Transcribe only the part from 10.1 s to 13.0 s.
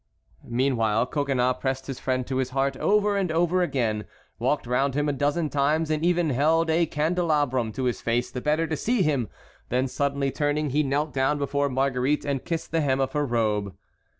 turning, he knelt down before Marguerite and kissed the hem